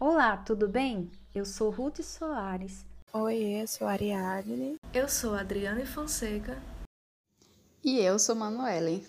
Olá, 0.00 0.36
tudo 0.36 0.68
bem? 0.68 1.10
Eu 1.34 1.44
sou 1.44 1.70
Ruth 1.70 2.02
Soares. 2.02 2.86
Oi, 3.12 3.60
eu 3.60 3.66
sou 3.66 3.88
Ariadne. 3.88 4.76
Eu 4.94 5.08
sou 5.08 5.34
Adriane 5.34 5.84
Fonseca. 5.84 6.56
E 7.82 7.98
eu 7.98 8.16
sou 8.16 8.36
Manuele. 8.36 9.04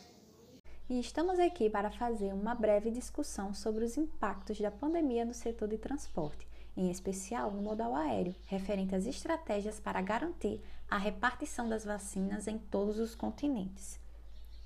E 0.89 0.99
estamos 0.99 1.37
aqui 1.37 1.69
para 1.69 1.91
fazer 1.91 2.33
uma 2.33 2.55
breve 2.55 2.89
discussão 2.89 3.53
sobre 3.53 3.85
os 3.85 3.97
impactos 3.97 4.59
da 4.59 4.71
pandemia 4.71 5.23
no 5.23 5.33
setor 5.35 5.67
de 5.67 5.77
transporte, 5.77 6.47
em 6.75 6.89
especial 6.89 7.51
no 7.51 7.61
modal 7.61 7.95
aéreo, 7.95 8.35
referente 8.47 8.95
às 8.95 9.05
estratégias 9.05 9.79
para 9.79 10.01
garantir 10.01 10.59
a 10.89 10.97
repartição 10.97 11.69
das 11.69 11.85
vacinas 11.85 12.47
em 12.47 12.57
todos 12.57 12.97
os 12.97 13.13
continentes. 13.13 13.99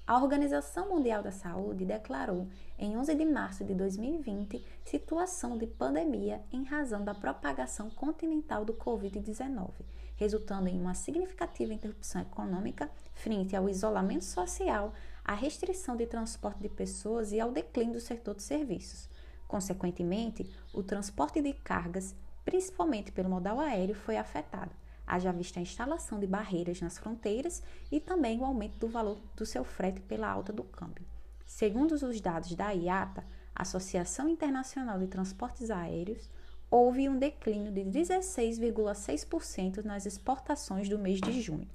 A 0.05 0.17
Organização 0.17 0.89
Mundial 0.89 1.23
da 1.23 1.31
Saúde 1.31 1.85
declarou, 1.85 2.49
em 2.77 2.97
11 2.97 3.15
de 3.15 3.23
março 3.23 3.63
de 3.63 3.73
2020, 3.73 4.61
situação 4.83 5.57
de 5.57 5.65
pandemia 5.65 6.43
em 6.51 6.65
razão 6.65 7.05
da 7.05 7.15
propagação 7.15 7.89
continental 7.89 8.65
do 8.65 8.73
Covid-19, 8.73 9.69
resultando 10.17 10.67
em 10.67 10.77
uma 10.77 10.93
significativa 10.93 11.73
interrupção 11.73 12.21
econômica 12.21 12.91
frente 13.13 13.55
ao 13.55 13.69
isolamento 13.69 14.25
social, 14.25 14.93
à 15.23 15.33
restrição 15.33 15.95
de 15.95 16.05
transporte 16.05 16.59
de 16.59 16.67
pessoas 16.67 17.31
e 17.31 17.39
ao 17.39 17.53
declínio 17.53 17.93
do 17.93 18.01
setor 18.01 18.35
de 18.35 18.43
serviços. 18.43 19.09
Consequentemente, 19.47 20.51
o 20.73 20.83
transporte 20.83 21.41
de 21.41 21.53
cargas, 21.53 22.13
principalmente 22.43 23.09
pelo 23.09 23.29
modal 23.29 23.57
aéreo, 23.57 23.95
foi 23.95 24.17
afetado 24.17 24.82
haja 25.05 25.31
vista 25.31 25.59
a 25.59 25.63
instalação 25.63 26.19
de 26.19 26.27
barreiras 26.27 26.81
nas 26.81 26.97
fronteiras 26.97 27.61
e 27.91 27.99
também 27.99 28.39
o 28.39 28.45
aumento 28.45 28.77
do 28.77 28.87
valor 28.87 29.19
do 29.35 29.45
seu 29.45 29.63
frete 29.63 30.01
pela 30.01 30.27
alta 30.27 30.53
do 30.53 30.63
câmbio. 30.63 31.05
Segundo 31.45 31.93
os 31.93 32.21
dados 32.21 32.55
da 32.55 32.71
IATA, 32.71 33.23
Associação 33.55 34.27
Internacional 34.27 34.99
de 34.99 35.07
Transportes 35.07 35.69
Aéreos, 35.69 36.27
houve 36.71 37.07
um 37.07 37.19
declínio 37.19 37.71
de 37.71 37.81
16,6% 37.81 39.83
nas 39.83 40.07
exportações 40.07 40.89
do 40.89 40.97
mês 40.97 41.21
de 41.21 41.39
junho. 41.39 41.67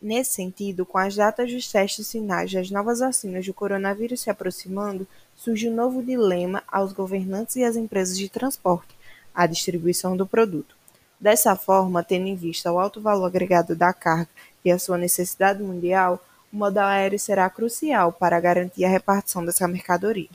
Nesse 0.00 0.34
sentido, 0.34 0.86
com 0.86 0.96
as 0.96 1.16
datas 1.16 1.52
dos 1.52 1.70
testes 1.70 2.10
finais 2.10 2.52
das 2.52 2.70
novas 2.70 3.00
vacinas 3.00 3.44
do 3.44 3.54
coronavírus 3.54 4.20
se 4.20 4.30
aproximando, 4.30 5.06
surge 5.34 5.68
um 5.68 5.74
novo 5.74 6.02
dilema 6.02 6.62
aos 6.68 6.92
governantes 6.92 7.56
e 7.56 7.64
às 7.64 7.76
empresas 7.76 8.16
de 8.16 8.28
transporte: 8.28 8.96
a 9.34 9.46
distribuição 9.46 10.16
do 10.16 10.26
produto. 10.26 10.77
Dessa 11.20 11.56
forma, 11.56 12.04
tendo 12.04 12.28
em 12.28 12.36
vista 12.36 12.70
o 12.70 12.78
alto 12.78 13.00
valor 13.00 13.26
agregado 13.26 13.74
da 13.74 13.92
carga 13.92 14.28
e 14.64 14.70
a 14.70 14.78
sua 14.78 14.96
necessidade 14.96 15.60
mundial, 15.62 16.22
o 16.52 16.56
modal 16.56 16.86
aéreo 16.86 17.18
será 17.18 17.50
crucial 17.50 18.12
para 18.12 18.38
garantir 18.38 18.84
a 18.84 18.88
repartição 18.88 19.44
dessa 19.44 19.66
mercadoria. 19.66 20.28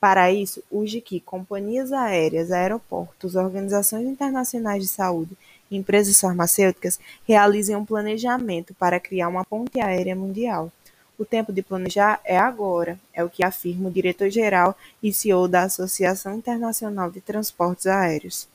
Para 0.00 0.30
isso, 0.32 0.62
urge 0.70 1.00
que 1.00 1.20
companhias 1.20 1.92
aéreas, 1.92 2.50
aeroportos, 2.50 3.36
organizações 3.36 4.06
internacionais 4.06 4.82
de 4.82 4.88
saúde 4.88 5.36
e 5.70 5.76
empresas 5.76 6.20
farmacêuticas 6.20 6.98
realizem 7.26 7.76
um 7.76 7.84
planejamento 7.84 8.74
para 8.74 9.00
criar 9.00 9.28
uma 9.28 9.44
ponte 9.44 9.80
aérea 9.80 10.16
mundial. 10.16 10.70
O 11.16 11.24
tempo 11.24 11.52
de 11.52 11.62
planejar 11.62 12.20
é 12.24 12.36
agora, 12.36 12.98
é 13.14 13.22
o 13.22 13.30
que 13.30 13.44
afirma 13.44 13.88
o 13.88 13.92
diretor-geral 13.92 14.76
e 15.00 15.12
CEO 15.12 15.46
da 15.46 15.62
Associação 15.62 16.34
Internacional 16.34 17.08
de 17.08 17.20
Transportes 17.20 17.86
Aéreos. 17.86 18.48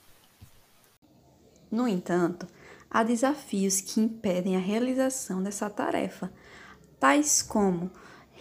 No 1.71 1.87
entanto, 1.87 2.47
há 2.89 3.03
desafios 3.03 3.81
que 3.81 3.99
impedem 3.99 4.55
a 4.55 4.59
realização 4.59 5.41
dessa 5.43 5.69
tarefa, 5.69 6.31
tais 6.99 7.41
como 7.41 7.91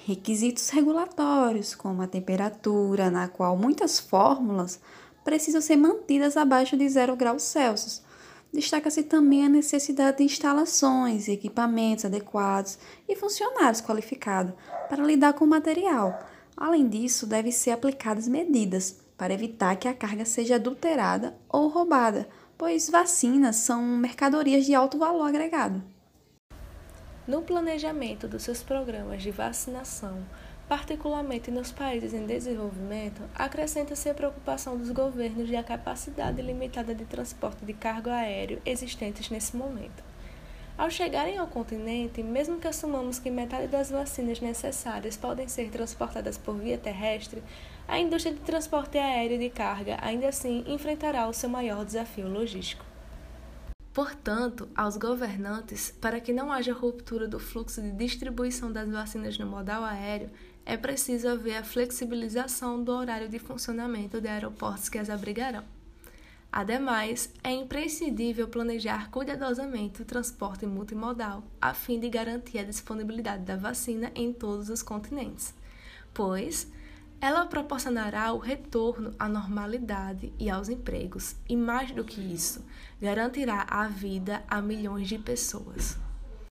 requisitos 0.06 0.70
regulatórios, 0.70 1.74
como 1.74 2.02
a 2.02 2.06
temperatura, 2.06 3.10
na 3.10 3.28
qual 3.28 3.56
muitas 3.56 3.98
fórmulas 3.98 4.80
precisam 5.24 5.60
ser 5.60 5.76
mantidas 5.76 6.36
abaixo 6.36 6.76
de 6.76 6.88
0 6.88 7.14
graus 7.16 7.42
Celsius. 7.42 8.02
Destaca-se 8.50 9.02
também 9.02 9.44
a 9.44 9.48
necessidade 9.48 10.18
de 10.18 10.24
instalações, 10.24 11.28
equipamentos 11.28 12.06
adequados 12.06 12.78
e 13.06 13.14
funcionários 13.14 13.82
qualificados 13.82 14.54
para 14.88 15.04
lidar 15.04 15.34
com 15.34 15.44
o 15.44 15.48
material. 15.48 16.18
Além 16.56 16.88
disso, 16.88 17.26
devem 17.26 17.52
ser 17.52 17.72
aplicadas 17.72 18.26
medidas 18.26 19.00
para 19.18 19.34
evitar 19.34 19.76
que 19.76 19.86
a 19.86 19.92
carga 19.92 20.24
seja 20.24 20.54
adulterada 20.54 21.36
ou 21.48 21.68
roubada, 21.68 22.26
pois 22.58 22.90
vacinas 22.90 23.54
são 23.54 23.80
mercadorias 23.80 24.66
de 24.66 24.74
alto 24.74 24.98
valor 24.98 25.28
agregado. 25.28 25.80
No 27.24 27.42
planejamento 27.42 28.26
dos 28.26 28.42
seus 28.42 28.62
programas 28.62 29.22
de 29.22 29.30
vacinação, 29.30 30.24
particularmente 30.68 31.50
nos 31.52 31.70
países 31.70 32.12
em 32.12 32.26
desenvolvimento, 32.26 33.22
acrescenta-se 33.34 34.10
a 34.10 34.14
preocupação 34.14 34.76
dos 34.76 34.90
governos 34.90 35.46
de 35.46 35.54
a 35.54 35.62
capacidade 35.62 36.42
limitada 36.42 36.94
de 36.94 37.04
transporte 37.04 37.64
de 37.64 37.74
cargo 37.74 38.10
aéreo 38.10 38.60
existentes 38.66 39.30
nesse 39.30 39.56
momento. 39.56 40.02
Ao 40.78 40.88
chegarem 40.88 41.36
ao 41.36 41.48
continente, 41.48 42.22
mesmo 42.22 42.60
que 42.60 42.68
assumamos 42.68 43.18
que 43.18 43.32
metade 43.32 43.66
das 43.66 43.90
vacinas 43.90 44.40
necessárias 44.40 45.16
podem 45.16 45.48
ser 45.48 45.70
transportadas 45.70 46.38
por 46.38 46.54
via 46.54 46.78
terrestre, 46.78 47.42
a 47.88 47.98
indústria 47.98 48.32
de 48.32 48.40
transporte 48.42 48.96
aéreo 48.96 49.40
de 49.40 49.50
carga 49.50 49.98
ainda 50.00 50.28
assim 50.28 50.62
enfrentará 50.68 51.26
o 51.26 51.32
seu 51.32 51.48
maior 51.48 51.84
desafio 51.84 52.28
logístico. 52.28 52.84
Portanto, 53.92 54.68
aos 54.76 54.96
governantes, 54.96 55.90
para 56.00 56.20
que 56.20 56.32
não 56.32 56.52
haja 56.52 56.72
ruptura 56.72 57.26
do 57.26 57.40
fluxo 57.40 57.82
de 57.82 57.90
distribuição 57.90 58.70
das 58.70 58.88
vacinas 58.88 59.36
no 59.36 59.46
modal 59.46 59.82
aéreo, 59.82 60.30
é 60.64 60.76
preciso 60.76 61.28
haver 61.28 61.56
a 61.56 61.64
flexibilização 61.64 62.84
do 62.84 62.92
horário 62.92 63.28
de 63.28 63.40
funcionamento 63.40 64.20
de 64.20 64.28
aeroportos 64.28 64.88
que 64.88 64.98
as 64.98 65.10
abrigarão. 65.10 65.64
Ademais, 66.58 67.32
é 67.44 67.52
imprescindível 67.52 68.48
planejar 68.48 69.12
cuidadosamente 69.12 70.02
o 70.02 70.04
transporte 70.04 70.66
multimodal, 70.66 71.44
a 71.60 71.72
fim 71.72 72.00
de 72.00 72.10
garantir 72.10 72.58
a 72.58 72.64
disponibilidade 72.64 73.44
da 73.44 73.54
vacina 73.54 74.10
em 74.12 74.32
todos 74.32 74.68
os 74.68 74.82
continentes, 74.82 75.54
pois 76.12 76.68
ela 77.20 77.46
proporcionará 77.46 78.32
o 78.32 78.38
retorno 78.38 79.14
à 79.20 79.28
normalidade 79.28 80.32
e 80.36 80.50
aos 80.50 80.68
empregos, 80.68 81.36
e 81.48 81.54
mais 81.54 81.92
do 81.92 82.02
que 82.02 82.20
isso, 82.20 82.64
garantirá 83.00 83.64
a 83.70 83.86
vida 83.86 84.42
a 84.48 84.60
milhões 84.60 85.06
de 85.06 85.16
pessoas. 85.16 85.96